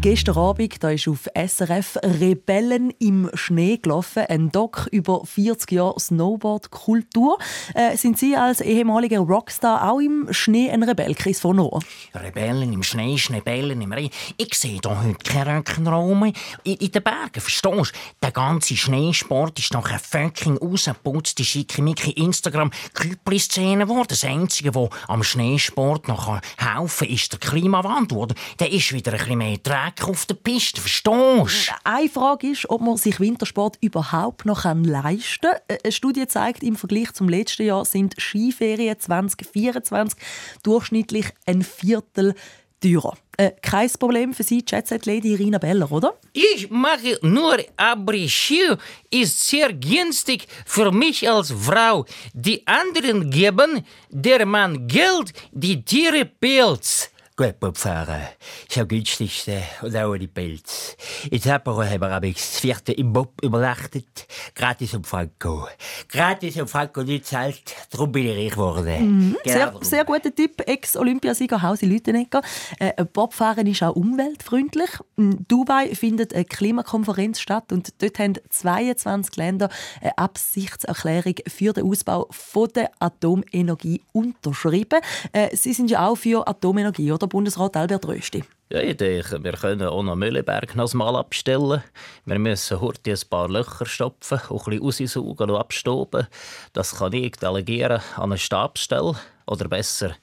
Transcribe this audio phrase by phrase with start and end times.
[0.00, 5.98] Gestern Abend da ist auf SRF Rebellen im Schnee gelaufen, ein Doc über 40 Jahre
[5.98, 7.36] Snowboard-Kultur.
[7.74, 11.80] Äh, sind Sie als ehemaliger Rockstar auch im Schnee ein Rebell, Chris von Rohr?
[12.14, 14.14] Rebellen im Schnee, Schneebellen im Regen.
[14.36, 16.32] Ich sehe hier heute keinen Rock'n'Roll.
[16.62, 17.98] In, in den Bergen, verstehst du?
[18.22, 24.06] Der ganze Schneesport ist nach einer fucking rausgeputzte, schickimicki Instagram-Küppli-Szene geworden.
[24.10, 28.28] Das Einzige, was am Schneesport noch helfen kann, ist der Klimawandel.
[28.60, 31.46] Der ist wieder ein bisschen mehr Dreck auf der Piste, verstehst du?
[31.84, 35.78] Eine Frage ist, ob man sich Wintersport überhaupt noch leisten kann.
[35.82, 40.18] Eine Studie zeigt, im Vergleich zum letzten Jahr sind Skiferien 2024
[40.62, 42.34] durchschnittlich ein Viertel
[42.80, 43.16] teurer.
[43.36, 46.18] Äh, kein Problem für Sie, Jetset Lady Irina Beller, oder?
[46.32, 48.76] Ich mache nur Après-Ski.
[49.10, 52.04] Ist sehr günstig für mich als Frau.
[52.34, 57.10] Die anderen geben der Mann Geld, die Tiere Pilz.
[57.38, 58.22] Gut, Bobfahren.
[58.68, 60.96] Ist ja günstigste und auch die Pilz.
[61.30, 64.26] Jetzt haben wir aber das vierte im Bob übernachtet.
[64.56, 65.68] Gratis um Franco.
[66.08, 67.76] Gratis um Franco nicht zahlt.
[67.90, 69.28] Darum bin ich reich geworden.
[69.28, 69.36] Mhm.
[69.44, 70.64] Genau sehr, sehr guter Tipp.
[70.66, 72.42] Ex-Olympiasieger Hausi Lütenegger.
[72.80, 74.90] Äh, Bobfahren ist auch umweltfreundlich.
[75.16, 79.68] In Dubai findet eine Klimakonferenz statt und dort haben 22 Länder
[80.00, 84.98] eine Absichtserklärung für den Ausbau von der Atomenergie unterschrieben.
[85.30, 87.27] Äh, Sie sind ja auch für Atomenergie, oder?
[87.28, 88.44] Bundesrat Albert Rösti.
[88.70, 91.82] Ja, ich denke, wir können auch noch Mühlenberg noch mal abstellen.
[92.26, 96.26] Wir müssen heute ein paar Löcher stopfen, auch ein bisschen raussaugen und abstoben.
[96.74, 100.14] Das kann ich delegieren an eine Stabstelle oder besser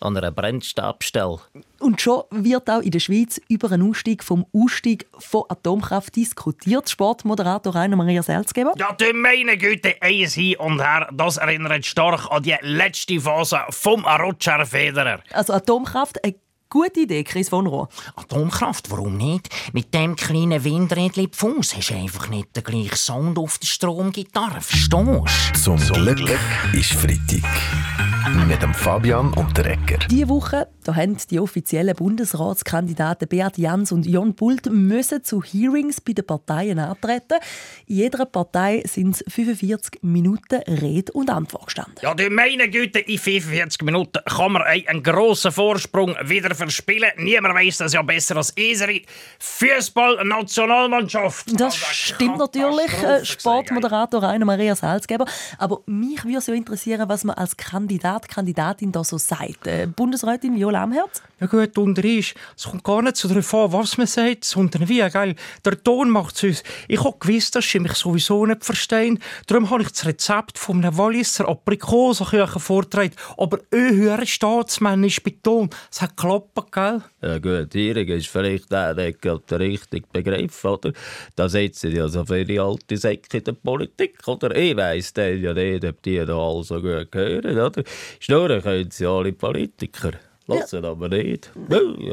[0.00, 1.38] an einer Brennstabstelle.
[1.80, 6.88] Und schon wird auch in der Schweiz über einen Ausstieg vom Ausstieg von Atomkraft diskutiert.
[6.90, 8.74] Sportmoderator Rainer Maria Salzgeber.
[8.76, 13.60] Ja, du meine Güte, eins hin und her, das erinnert stark an die letzte Phase
[13.70, 15.20] vom Roger Federer.
[15.32, 16.34] Also Atomkraft, eine
[16.74, 17.88] Gute Idee, Chris von Rohr.
[18.16, 19.48] Atomkraft, warum nicht?
[19.72, 24.60] Mit dem kleinen Windrädchen Fuß hast du einfach nicht den gleichen Sound auf der Stromgitarre,
[24.60, 25.24] verstehst du?
[25.62, 26.28] Zum Glück
[26.72, 28.13] ist Freitag.
[28.26, 29.98] Mit dem Fabian und der Ecker.
[30.08, 36.02] Diese Woche da haben die offiziellen Bundesratskandidaten Beat Jans und Jon Bult müssen zu Hearings
[36.02, 37.38] bei den Parteien antreten.
[37.86, 41.94] In jeder Partei sind es 45 Minuten Rede und Antwort gestanden.
[42.02, 47.12] Ja, du meine Güte, in 45 Minuten kann man einen grossen Vorsprung wieder verspielen.
[47.16, 49.00] Niemand weiß das ja besser als unsere
[49.38, 51.58] Fußball-Nationalmannschaft.
[51.58, 55.24] Das stimmt natürlich, äh, Sportmoderator Rainer Maria Salzgeber.
[55.56, 59.66] Aber mich würde so interessieren, was man als Kandidat, Kandidatin da so sagt.
[59.66, 61.22] Äh, Bundesrätin Viola Amherz?
[61.40, 64.88] Ja gut, unter ist, es kommt gar nicht so darauf an, was man sagt, sondern
[64.88, 65.34] wie, gell?
[65.64, 66.62] Der Ton macht es uns.
[66.88, 69.18] Ich habe gewusst, dass sie mich sowieso nicht verstehen.
[69.46, 73.12] Darum habe ich das Rezept von einem Walliser Aprikosenküchen vorgetragen.
[73.36, 75.68] Aber ein höherer staatsmännisch Ton.
[75.90, 77.02] Es hat geklappt, gell?
[77.22, 80.92] Ja gut, Hearing ist vielleicht der, der der richtige Begriff, oder?
[81.36, 84.54] Da sitzen ja so viele alte Säcke in der Politik, oder?
[84.56, 87.82] Ich weiss dann ja nicht, ob die da alle so gut gehören, oder?
[88.20, 90.12] Schnurren können sie alle Politiker.
[90.46, 90.90] Lassen ja.
[90.90, 91.50] aber nicht.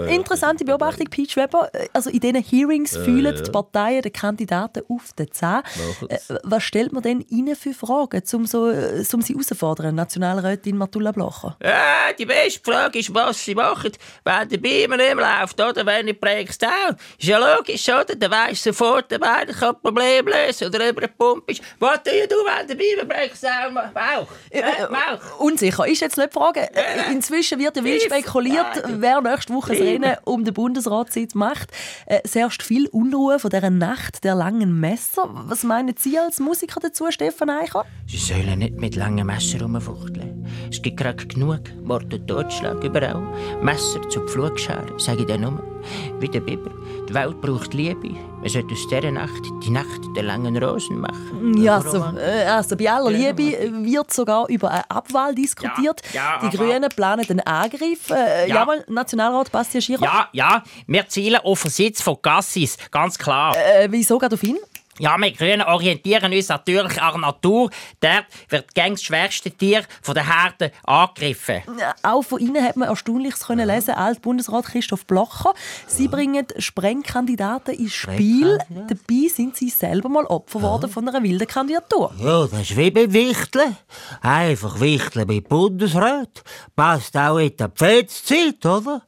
[0.07, 1.69] Interessante Beobachtung, Peach Weber.
[1.91, 3.41] Also in diesen Hearings äh, fühlen ja.
[3.41, 5.63] die Parteien den Kandidaten auf den Zahn.
[6.07, 11.11] Äh, was stellt man denn ihnen für Fragen, um, so, um sie herauszufordern, Nationalrätin Matula
[11.11, 11.57] Blocher?
[11.61, 13.91] Ja, die beste Frage ist, was sie machen,
[14.23, 16.95] wenn der Beamer nicht läuft oder wenn ich breaks down.
[17.19, 18.15] Ist ja logisch, oder?
[18.15, 21.61] Dann weisst du sofort, wer kann Problem lösen oder über eine Pumpe ist.
[21.79, 23.73] Was tue du, wenn der Beamer breaks down?
[23.73, 24.27] Bauch.
[24.49, 25.39] Äh, Bauch.
[25.39, 26.69] Unsicher ist jetzt nicht die Frage.
[27.11, 31.71] Inzwischen wird der Wildspeck spekuliert, wer nächste Woche das Rennen um den Bundesratssitz macht.
[32.05, 35.29] Äh, es herrscht viel Unruhe von dieser Nacht der langen Messer.
[35.47, 37.85] Was meinen Sie als Musiker dazu, Stefan Eicher?
[38.07, 40.45] Sie sollen nicht mit langen Messern rumfuchteln.
[40.69, 43.21] Es gibt gerade genug Mord und Totschlag überall.
[43.61, 45.70] Messer zur Pflugschere, sage ich dir nur.
[46.19, 46.71] Wie der Biber.
[47.07, 48.09] Die Welt braucht Liebe.
[48.39, 51.57] Man sollte aus dieser Nacht die Nacht der langen Rosen machen.
[51.57, 56.01] Ja, also, äh, also bei aller Liebe wird sogar über eine Abwahl diskutiert.
[56.13, 58.09] Ja, ja, die Grünen planen den Angriff.
[58.09, 58.55] Äh, ja.
[58.55, 59.99] Jawohl, Nationalrat Bastian Schirr.
[60.01, 63.55] Ja, ja, wir zielen auf den Sitz von Gassis, ganz klar.
[63.55, 64.57] Äh, wieso geht auf ihn?
[64.99, 67.70] Ja, wir Grünen orientieren uns natürlich an der Natur.
[67.99, 71.64] Dort wird gängig das schwerste Tier von den Herden angegriffen.
[72.03, 75.53] Auch von Ihnen hat man Erstaunliches können lesen, Altbundesrat Christoph Blocher.
[75.88, 78.58] Sie bringen Sprengkandidaten ins Spiel.
[78.70, 82.14] Dabei sind Sie selber mal Opfer geworden von einer wilden Kandidatur.
[82.20, 83.78] Ja, das ist wie bei Wichteln.
[84.22, 86.44] Einfach Wichteln bei Bundesrat.
[86.76, 89.02] Passt auch in die Pfätzezeit, oder?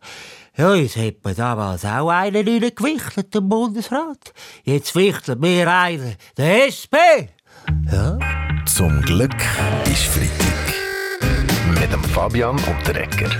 [0.56, 4.34] Ja, jetzt hat man damals auch einen reingewichtelt, im Bundesrat.
[4.64, 6.96] Jetzt wichteln wir einen, der SP.
[7.92, 8.20] Ja.
[8.68, 9.36] Zum Glück
[9.86, 11.80] ist Freitag.
[11.80, 13.32] Mit dem Fabian Unterrecker.